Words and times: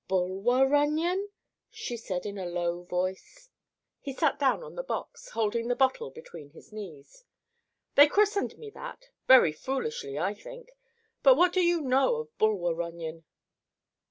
"Bulwer 0.07 0.67
Runyon?" 0.67 1.29
she 1.69 1.95
said 1.95 2.25
in 2.25 2.39
a 2.39 2.47
low 2.47 2.81
voice. 2.81 3.51
He 3.99 4.13
sat 4.13 4.39
down 4.39 4.63
on 4.63 4.73
the 4.73 4.81
box, 4.81 5.29
holding 5.29 5.67
the 5.67 5.75
bottle 5.75 6.09
between 6.09 6.49
his 6.49 6.73
knees. 6.73 7.23
"They 7.93 8.07
christened 8.07 8.57
me 8.57 8.71
that. 8.71 9.11
Very 9.27 9.51
foolishly, 9.51 10.17
I 10.17 10.33
think. 10.33 10.71
But 11.21 11.35
what 11.37 11.53
do 11.53 11.61
you 11.61 11.81
know 11.81 12.15
of 12.15 12.35
Bulwer 12.39 12.73
Runyon?" 12.73 13.25